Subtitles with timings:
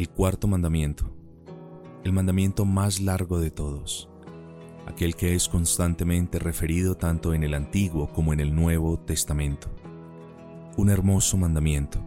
[0.00, 1.14] El cuarto mandamiento,
[2.04, 4.08] el mandamiento más largo de todos,
[4.86, 9.68] aquel que es constantemente referido tanto en el Antiguo como en el Nuevo Testamento.
[10.78, 12.02] Un hermoso mandamiento,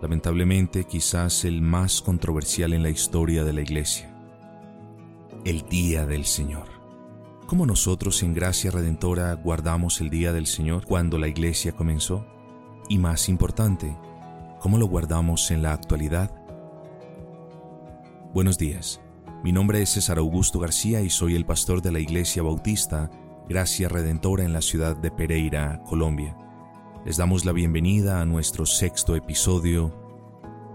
[0.00, 4.16] lamentablemente quizás el más controversial en la historia de la Iglesia.
[5.44, 6.68] El Día del Señor.
[7.48, 12.24] ¿Cómo nosotros en Gracia Redentora guardamos el Día del Señor cuando la Iglesia comenzó?
[12.88, 13.96] Y más importante,
[14.60, 16.39] ¿cómo lo guardamos en la actualidad?
[18.32, 19.00] Buenos días.
[19.42, 23.10] Mi nombre es César Augusto García y soy el pastor de la Iglesia Bautista
[23.48, 26.36] Gracia Redentora en la ciudad de Pereira, Colombia.
[27.04, 29.92] Les damos la bienvenida a nuestro sexto episodio,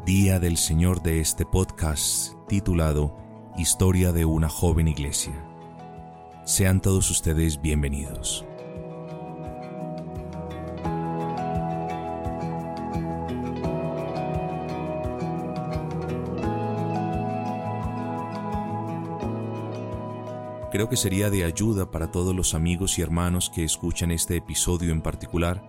[0.06, 3.16] Día del Señor de este podcast titulado
[3.58, 5.42] Historia de una joven iglesia.
[6.44, 8.46] Sean todos ustedes bienvenidos.
[20.76, 24.92] Creo que sería de ayuda para todos los amigos y hermanos que escuchan este episodio
[24.92, 25.64] en particular.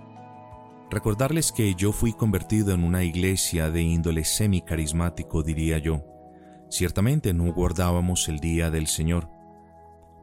[0.90, 6.02] Recordarles que yo fui convertido en una iglesia de índole semi-carismático, diría yo.
[6.70, 9.30] Ciertamente no guardábamos el día del Señor.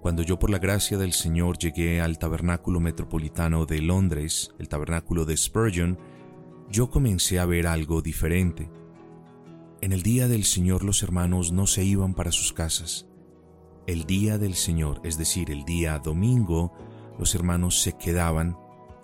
[0.01, 5.23] Cuando yo por la gracia del Señor llegué al tabernáculo metropolitano de Londres, el tabernáculo
[5.23, 5.97] de Spurgeon,
[6.69, 8.69] yo comencé a ver algo diferente.
[9.79, 13.07] En el día del Señor los hermanos no se iban para sus casas
[13.87, 16.71] el día del Señor, es decir, el día domingo,
[17.19, 18.57] los hermanos se quedaban,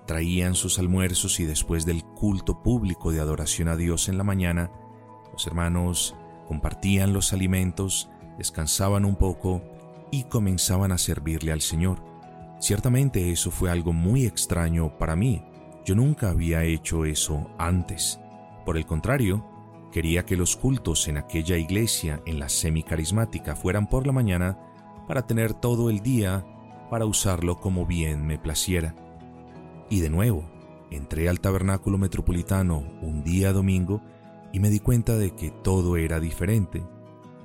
[0.07, 4.71] traían sus almuerzos y después del culto público de adoración a Dios en la mañana,
[5.31, 6.15] los hermanos
[6.47, 9.61] compartían los alimentos, descansaban un poco
[10.11, 12.03] y comenzaban a servirle al Señor.
[12.59, 15.43] Ciertamente eso fue algo muy extraño para mí.
[15.85, 18.19] Yo nunca había hecho eso antes.
[18.65, 19.45] Por el contrario,
[19.91, 24.57] quería que los cultos en aquella iglesia, en la semicarismática, fueran por la mañana
[25.09, 26.45] para tener todo el día
[26.91, 28.93] para usarlo como bien me placiera.
[29.89, 30.43] Y de nuevo,
[30.91, 34.03] entré al tabernáculo metropolitano un día domingo
[34.53, 36.83] y me di cuenta de que todo era diferente.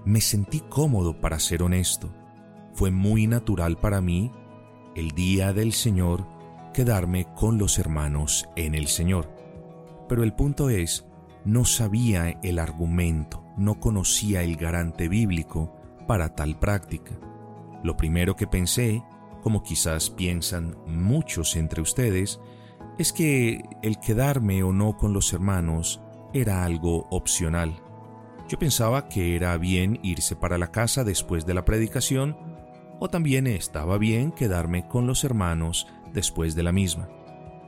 [0.05, 2.11] Me sentí cómodo para ser honesto.
[2.75, 4.31] Fue muy natural para mí,
[4.95, 6.27] el día del Señor,
[6.75, 9.31] quedarme con los hermanos en el Señor.
[10.07, 11.07] Pero el punto es,
[11.47, 15.75] no sabía el argumento, no conocía el garante bíblico
[16.07, 17.19] para tal práctica.
[17.85, 19.05] Lo primero que pensé,
[19.43, 22.41] como quizás piensan muchos entre ustedes,
[22.99, 26.01] es que el quedarme o no con los hermanos
[26.33, 27.75] era algo opcional.
[28.49, 32.39] Yo pensaba que era bien irse para la casa después de la predicación,
[33.01, 37.11] o también estaba bien quedarme con los hermanos después de la misma.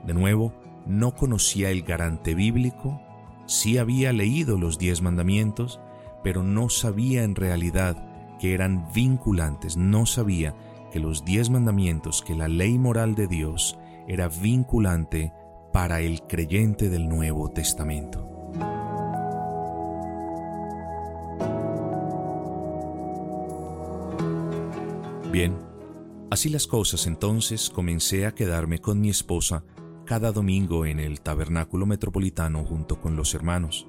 [0.06, 0.54] De nuevo,
[0.86, 3.02] no conocía el garante bíblico,
[3.44, 5.78] sí había leído los diez mandamientos,
[6.24, 9.76] pero no sabía en realidad que eran vinculantes.
[9.76, 10.54] No sabía
[10.90, 15.32] que los diez mandamientos, que la ley moral de Dios era vinculante
[15.72, 18.32] para el creyente del Nuevo Testamento.
[25.30, 25.54] Bien,
[26.30, 29.64] así las cosas entonces comencé a quedarme con mi esposa
[30.06, 33.86] cada domingo en el tabernáculo metropolitano junto con los hermanos.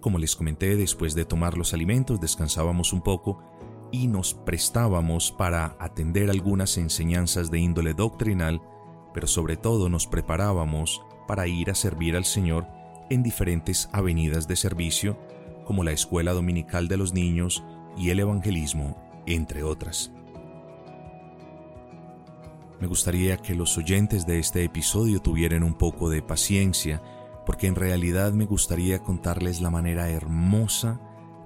[0.00, 3.40] Como les comenté, después de tomar los alimentos descansábamos un poco
[3.92, 8.62] y nos prestábamos para atender algunas enseñanzas de índole doctrinal,
[9.12, 12.66] pero sobre todo nos preparábamos para ir a servir al Señor
[13.10, 15.18] en diferentes avenidas de servicio,
[15.66, 17.62] como la Escuela Dominical de los Niños
[17.96, 20.10] y el Evangelismo, entre otras.
[22.80, 27.02] Me gustaría que los oyentes de este episodio tuvieran un poco de paciencia,
[27.44, 31.00] porque en realidad me gustaría contarles la manera hermosa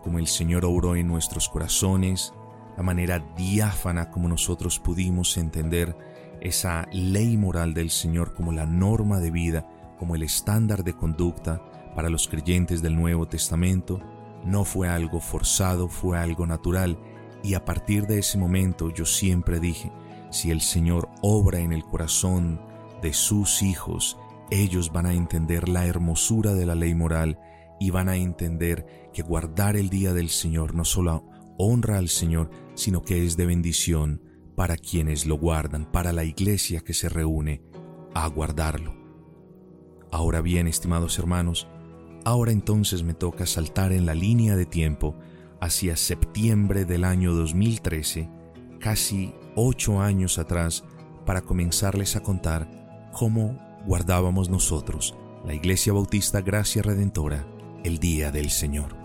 [0.06, 2.32] como el Señor obró en nuestros corazones,
[2.76, 5.96] la manera diáfana como nosotros pudimos entender
[6.40, 9.68] esa ley moral del Señor como la norma de vida,
[9.98, 11.60] como el estándar de conducta
[11.96, 14.00] para los creyentes del Nuevo Testamento,
[14.44, 16.96] no fue algo forzado, fue algo natural.
[17.42, 19.90] Y a partir de ese momento yo siempre dije,
[20.30, 22.60] si el Señor obra en el corazón
[23.02, 24.16] de sus hijos,
[24.52, 27.40] ellos van a entender la hermosura de la ley moral
[27.78, 31.24] y van a entender que guardar el día del Señor no solo
[31.58, 34.22] honra al Señor, sino que es de bendición
[34.54, 37.62] para quienes lo guardan, para la iglesia que se reúne
[38.14, 38.94] a guardarlo.
[40.10, 41.68] Ahora bien, estimados hermanos,
[42.24, 45.14] ahora entonces me toca saltar en la línea de tiempo
[45.60, 48.28] hacia septiembre del año 2013,
[48.80, 50.84] casi ocho años atrás,
[51.24, 55.14] para comenzarles a contar cómo guardábamos nosotros,
[55.44, 57.46] la Iglesia Bautista Gracia Redentora,
[57.86, 58.96] el día del Señor.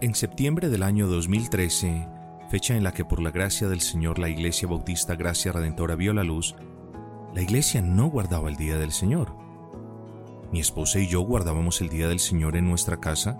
[0.00, 2.06] En septiembre del año 2013,
[2.48, 6.14] fecha en la que por la gracia del Señor la Iglesia Bautista Gracia Redentora vio
[6.14, 6.54] la luz,
[7.34, 9.34] la Iglesia no guardaba el Día del Señor.
[10.52, 13.36] Mi esposa y yo guardábamos el Día del Señor en nuestra casa,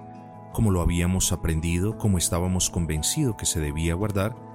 [0.52, 4.47] como lo habíamos aprendido, como estábamos convencidos que se debía guardar,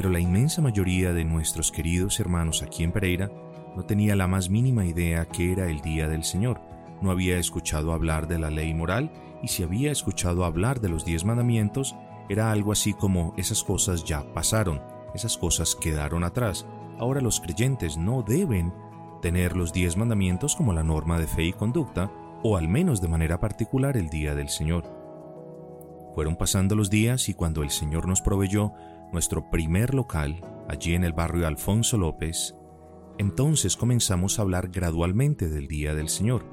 [0.00, 3.30] pero la inmensa mayoría de nuestros queridos hermanos aquí en Pereira
[3.76, 6.58] no tenía la más mínima idea que era el Día del Señor,
[7.02, 9.12] no había escuchado hablar de la ley moral
[9.42, 11.96] y si había escuchado hablar de los diez mandamientos,
[12.30, 14.80] era algo así como esas cosas ya pasaron,
[15.14, 16.64] esas cosas quedaron atrás.
[16.98, 18.72] Ahora los creyentes no deben
[19.20, 22.10] tener los diez mandamientos como la norma de fe y conducta,
[22.42, 24.84] o al menos de manera particular el día del Señor.
[26.14, 28.72] Fueron pasando los días y cuando el Señor nos proveyó
[29.12, 32.54] nuestro primer local, allí en el barrio Alfonso López,
[33.18, 36.44] entonces comenzamos a hablar gradualmente del día del Señor.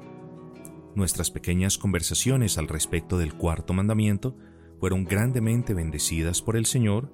[0.94, 4.36] Nuestras pequeñas conversaciones al respecto del cuarto mandamiento
[4.78, 7.10] fueron grandemente bendecidas por el Señor,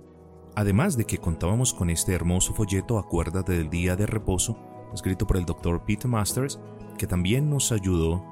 [0.57, 4.59] además de que contábamos con este hermoso folleto Acuérdate del Día de Reposo,
[4.93, 5.85] escrito por el Dr.
[5.85, 6.59] Peter Masters,
[6.99, 8.25] que también nos ayudó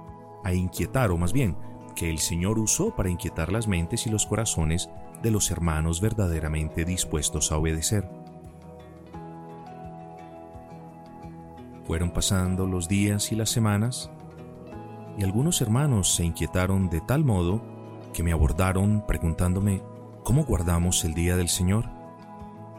[0.45, 1.57] a inquietar, o más bien,
[1.95, 4.89] que el Señor usó para inquietar las mentes y los corazones
[5.23, 8.09] de los hermanos verdaderamente dispuestos a obedecer.
[11.85, 14.11] Fueron pasando los días y las semanas,
[15.19, 17.63] y algunos hermanos se inquietaron de tal modo
[18.13, 19.83] que me abordaron preguntándome
[20.25, 21.89] cómo guardamos el día del Señor.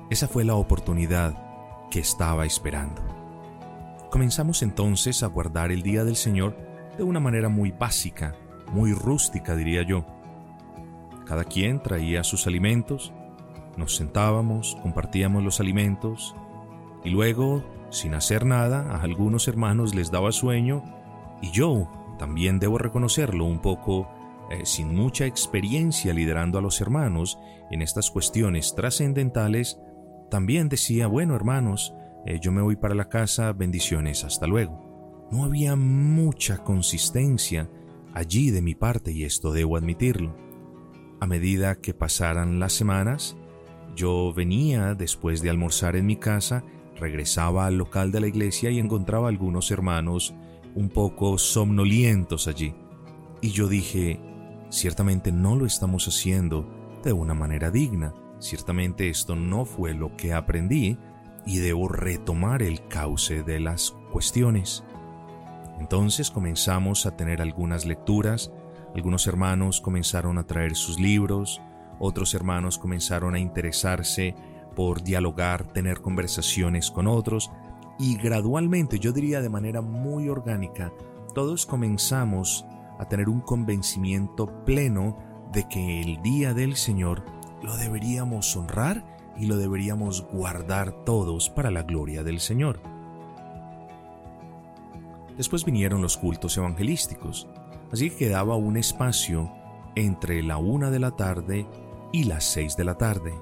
[0.10, 1.36] Esa fue la oportunidad
[1.90, 3.02] que estaba esperando.
[4.10, 6.56] Comenzamos entonces a guardar el día del Señor
[6.98, 8.36] de una manera muy básica,
[8.72, 10.06] muy rústica diría yo.
[11.26, 13.14] Cada quien traía sus alimentos,
[13.78, 16.36] nos sentábamos, compartíamos los alimentos
[17.04, 20.84] y luego, sin hacer nada, a algunos hermanos les daba sueño
[21.42, 21.90] y yo,
[22.20, 24.08] también debo reconocerlo, un poco
[24.52, 27.40] eh, sin mucha experiencia liderando a los hermanos
[27.72, 29.80] en estas cuestiones trascendentales,
[30.30, 31.94] también decía, bueno hermanos,
[32.26, 35.28] eh, yo me voy para la casa, bendiciones, hasta luego.
[35.32, 37.70] No había mucha consistencia
[38.14, 40.43] allí de mi parte y esto debo admitirlo.
[41.24, 43.38] A medida que pasaran las semanas,
[43.96, 46.66] yo venía después de almorzar en mi casa,
[46.98, 50.34] regresaba al local de la iglesia y encontraba algunos hermanos
[50.76, 52.76] un poco somnolientos allí.
[53.40, 54.20] Y yo dije,
[54.70, 56.68] Ciertamente no lo estamos haciendo
[57.06, 58.14] de una manera digna.
[58.40, 60.98] Ciertamente esto no fue lo que aprendí
[61.46, 64.84] y debo retomar el cauce de las cuestiones.
[65.80, 68.52] Entonces comenzamos a tener algunas lecturas,
[68.96, 71.62] algunos hermanos comenzaron a traer sus libros,
[72.00, 74.36] otros hermanos comenzaron a interesarse
[74.76, 77.52] por dialogar, tener conversaciones con otros
[78.00, 80.92] y gradualmente, yo diría de manera muy orgánica,
[81.34, 82.66] todos comenzamos
[83.00, 85.18] a tener un convencimiento pleno
[85.52, 87.24] de que el día del Señor
[87.62, 89.06] lo deberíamos honrar
[89.38, 92.82] y lo deberíamos guardar todos para la gloria del Señor.
[95.38, 97.48] Después vinieron los cultos evangelísticos,
[97.94, 99.52] así que quedaba un espacio
[99.96, 101.68] entre la una de la tarde
[102.12, 103.36] y las seis de la tarde.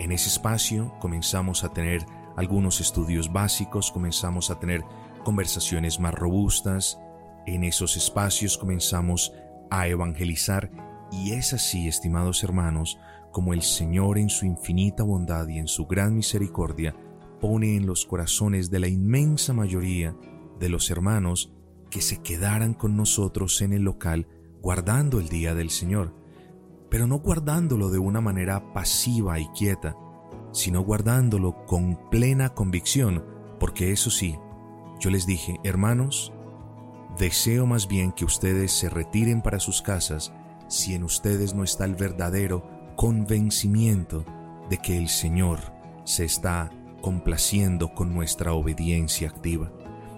[0.00, 2.04] En ese espacio comenzamos a tener
[2.36, 4.82] algunos estudios básicos, comenzamos a tener
[5.22, 6.98] conversaciones más robustas,
[7.46, 9.32] en esos espacios comenzamos
[9.70, 10.72] a evangelizar
[11.12, 12.98] y es así, estimados hermanos,
[13.30, 16.96] como el Señor en su infinita bondad y en su gran misericordia
[17.40, 20.16] pone en los corazones de la inmensa mayoría
[20.58, 21.53] de los hermanos
[21.94, 24.26] que se quedaran con nosotros en el local
[24.60, 26.12] guardando el día del Señor,
[26.90, 29.94] pero no guardándolo de una manera pasiva y quieta,
[30.50, 33.24] sino guardándolo con plena convicción,
[33.60, 34.36] porque eso sí,
[34.98, 36.32] yo les dije, hermanos,
[37.16, 40.32] Deseo más bien que ustedes se retiren para sus casas
[40.66, 44.24] si en ustedes no está el verdadero convencimiento
[44.68, 45.60] de que el Señor
[46.02, 49.70] se está complaciendo con nuestra obediencia activa.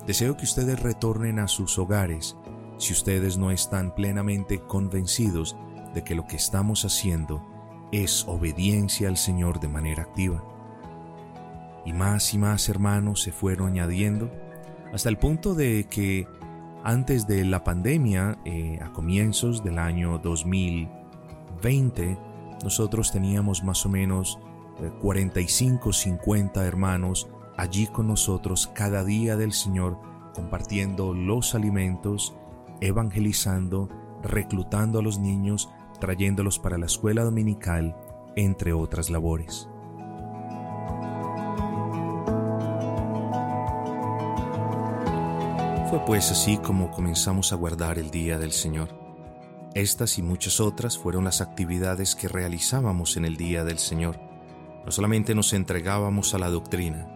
[0.06, 2.36] Deseo que ustedes retornen a sus hogares
[2.78, 5.56] si ustedes no están plenamente convencidos
[5.94, 7.44] de que lo que estamos haciendo
[7.90, 10.44] es obediencia al Señor de manera activa.
[11.84, 14.30] Y más y más hermanos se fueron añadiendo
[14.92, 16.28] hasta el punto de que
[16.84, 22.16] antes de la pandemia, eh, a comienzos del año 2020,
[22.62, 24.38] nosotros teníamos más o menos
[25.02, 29.98] 45, eh, 50 hermanos allí con nosotros cada día del Señor,
[30.34, 32.34] compartiendo los alimentos,
[32.80, 33.88] evangelizando,
[34.22, 35.70] reclutando a los niños,
[36.00, 37.96] trayéndolos para la escuela dominical,
[38.36, 39.68] entre otras labores.
[45.88, 48.88] Fue pues así como comenzamos a guardar el día del Señor.
[49.74, 54.18] Estas y muchas otras fueron las actividades que realizábamos en el día del Señor.
[54.84, 57.15] No solamente nos entregábamos a la doctrina,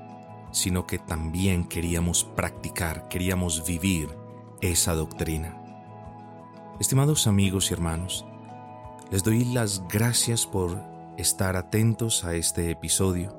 [0.52, 4.08] sino que también queríamos practicar, queríamos vivir
[4.60, 5.56] esa doctrina.
[6.80, 8.24] Estimados amigos y hermanos,
[9.10, 10.82] les doy las gracias por
[11.18, 13.36] estar atentos a este episodio.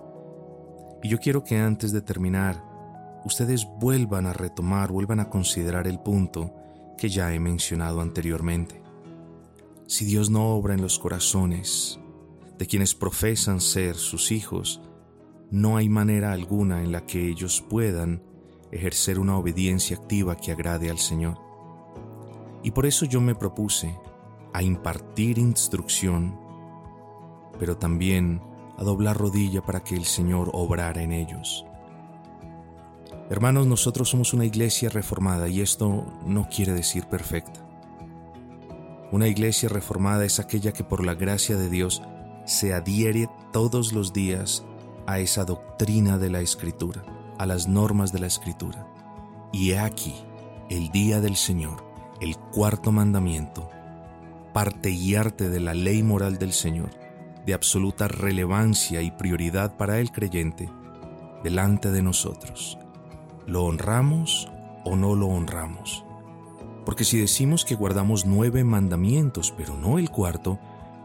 [1.02, 2.64] Y yo quiero que antes de terminar,
[3.26, 6.54] ustedes vuelvan a retomar, vuelvan a considerar el punto
[6.98, 8.82] que ya he mencionado anteriormente.
[9.88, 12.00] Si Dios no obra en los corazones
[12.58, 14.82] de quienes profesan ser sus hijos,
[15.52, 18.24] no hay manera alguna en la que ellos puedan
[18.72, 21.38] ejercer una obediencia activa que agrade al Señor.
[22.64, 23.94] Y por eso yo me propuse
[24.54, 26.40] a impartir instrucción,
[27.60, 28.42] pero también
[28.78, 31.66] a doblar rodilla para que el Señor obrara en ellos.
[33.30, 37.68] Hermanos, nosotros somos una iglesia reformada y esto no quiere decir perfecta.
[39.12, 42.02] Una iglesia reformada es aquella que por la gracia de Dios
[42.46, 44.66] se adhiere todos los días
[45.08, 47.04] a esa doctrina de la Escritura,
[47.38, 48.88] a las normas de la Escritura.
[49.52, 50.16] Y he aquí,
[50.70, 51.84] el día del Señor,
[52.20, 53.70] el cuarto mandamiento,
[54.54, 56.92] parte y arte de la ley moral del Señor,
[57.46, 60.70] de absoluta relevancia y prioridad para el creyente,
[61.44, 62.78] delante de nosotros.
[63.48, 64.50] ¿Lo honramos
[64.86, 66.06] o no lo honramos?
[66.86, 70.60] Porque si decimos que guardamos nueve mandamientos, pero no el cuarto,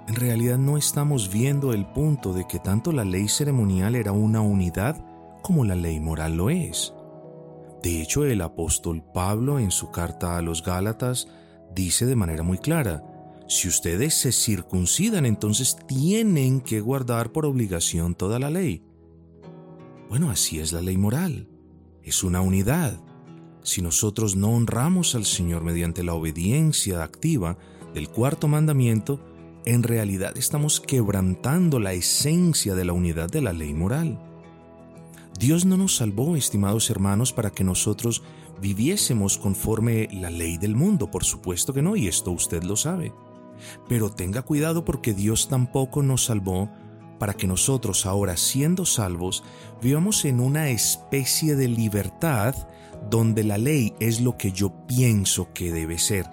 [0.08, 4.40] en realidad no estamos viendo el punto de que tanto la ley ceremonial era una
[4.40, 5.04] unidad
[5.42, 6.92] como la ley moral lo es.
[7.82, 11.28] De hecho, el apóstol Pablo en su carta a los Gálatas
[11.74, 13.02] dice de manera muy clara,
[13.48, 18.82] si ustedes se circuncidan, entonces tienen que guardar por obligación toda la ley.
[20.08, 21.48] Bueno, así es la ley moral
[22.06, 22.98] es una unidad.
[23.62, 27.58] Si nosotros no honramos al Señor mediante la obediencia activa
[27.92, 29.20] del cuarto mandamiento,
[29.66, 34.18] en realidad estamos quebrantando la esencia de la unidad de la ley moral.
[35.38, 38.22] Dios no nos salvó, estimados hermanos, para que nosotros
[38.62, 43.12] viviésemos conforme la ley del mundo, por supuesto que no, y esto usted lo sabe.
[43.88, 46.70] Pero tenga cuidado porque Dios tampoco nos salvó
[47.18, 49.42] para que nosotros ahora, siendo salvos,
[49.82, 52.54] vivamos en una especie de libertad
[53.10, 56.26] donde la ley es lo que yo pienso que debe ser,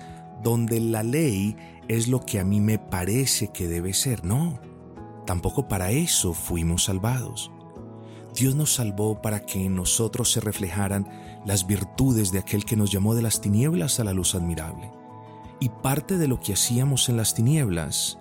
[0.44, 1.56] donde la ley
[1.88, 4.24] es lo que a mí me parece que debe ser.
[4.24, 4.60] No,
[5.26, 7.52] tampoco para eso fuimos salvados.
[8.36, 11.08] Dios nos salvó para que en nosotros se reflejaran
[11.46, 14.92] las virtudes de aquel que nos llamó de las tinieblas a la luz admirable.
[15.60, 18.18] Y parte de lo que hacíamos en las tinieblas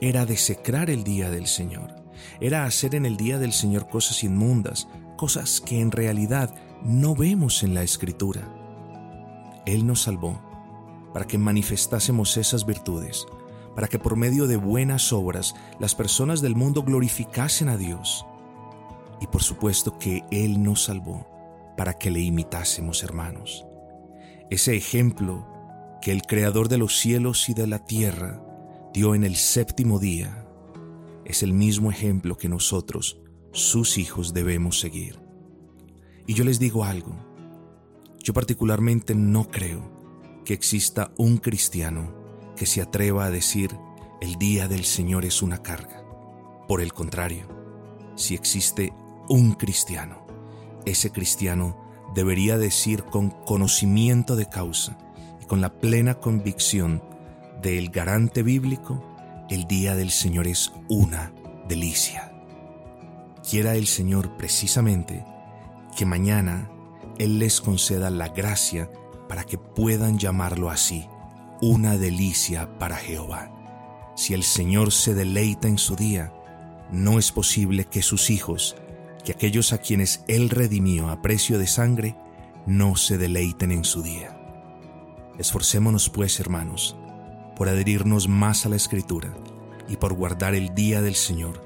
[0.00, 1.94] era desecrar el día del Señor,
[2.40, 7.62] era hacer en el día del Señor cosas inmundas, cosas que en realidad no vemos
[7.62, 8.52] en la Escritura.
[9.64, 10.45] Él nos salvó
[11.16, 13.24] para que manifestásemos esas virtudes,
[13.74, 18.26] para que por medio de buenas obras las personas del mundo glorificasen a Dios.
[19.22, 21.26] Y por supuesto que Él nos salvó
[21.74, 23.64] para que le imitásemos, hermanos.
[24.50, 25.46] Ese ejemplo
[26.02, 28.44] que el Creador de los cielos y de la tierra
[28.92, 30.46] dio en el séptimo día
[31.24, 33.22] es el mismo ejemplo que nosotros,
[33.54, 35.18] sus hijos, debemos seguir.
[36.26, 37.16] Y yo les digo algo,
[38.22, 39.95] yo particularmente no creo
[40.46, 42.14] que exista un cristiano
[42.56, 43.76] que se atreva a decir
[44.20, 46.04] el día del Señor es una carga.
[46.68, 47.48] Por el contrario,
[48.14, 48.92] si existe
[49.28, 50.24] un cristiano,
[50.86, 51.76] ese cristiano
[52.14, 54.96] debería decir con conocimiento de causa
[55.42, 57.02] y con la plena convicción
[57.60, 59.02] del garante bíblico,
[59.50, 61.32] el día del Señor es una
[61.68, 62.32] delicia.
[63.48, 65.24] Quiera el Señor precisamente
[65.96, 66.70] que mañana
[67.18, 68.88] Él les conceda la gracia
[69.28, 71.08] para que puedan llamarlo así,
[71.60, 73.50] una delicia para Jehová.
[74.14, 76.32] Si el Señor se deleita en su día,
[76.90, 78.76] no es posible que sus hijos,
[79.24, 82.16] que aquellos a quienes Él redimió a precio de sangre,
[82.66, 84.38] no se deleiten en su día.
[85.38, 86.96] Esforcémonos pues, hermanos,
[87.56, 89.34] por adherirnos más a la Escritura
[89.88, 91.62] y por guardar el día del Señor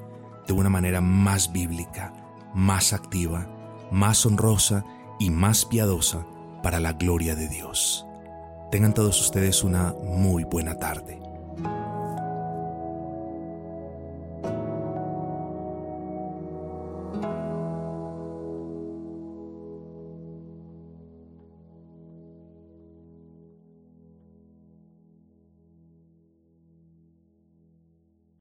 [0.46, 2.12] de una manera más bíblica,
[2.54, 3.48] más activa,
[3.92, 4.84] más honrosa
[5.18, 6.26] y más piadosa
[6.62, 8.06] para la gloria de Dios.
[8.70, 11.29] Tengan todos ustedes una muy buena tarde.